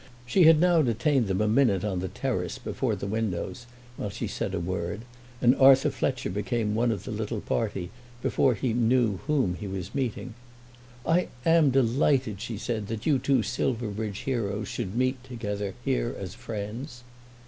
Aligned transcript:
She 0.25 0.45
had 0.45 0.59
now 0.59 0.81
detained 0.81 1.27
them 1.27 1.41
a 1.41 1.47
minute 1.47 1.83
on 1.83 1.99
the 1.99 2.07
terrace 2.07 2.57
before 2.57 2.95
the 2.95 3.05
windows 3.05 3.67
while 3.97 4.09
she 4.09 4.25
said 4.25 4.55
a 4.55 4.59
word, 4.59 5.01
and 5.41 5.55
Arthur 5.57 5.91
Fletcher 5.91 6.31
became 6.31 6.73
one 6.73 6.91
of 6.91 7.03
the 7.03 7.11
little 7.11 7.39
party 7.41 7.91
before 8.19 8.55
he 8.55 8.73
knew 8.73 9.17
whom 9.27 9.53
he 9.53 9.67
was 9.67 9.93
meeting. 9.93 10.33
"I 11.05 11.27
am 11.45 11.69
delighted," 11.69 12.41
she 12.41 12.57
said, 12.57 12.87
"that 12.87 13.05
you 13.05 13.19
two 13.19 13.43
Silverbridge 13.43 14.21
heroes 14.21 14.67
should 14.67 14.95
meet 14.95 15.23
together 15.23 15.75
here 15.85 16.15
as 16.19 16.33
friends." 16.33 17.03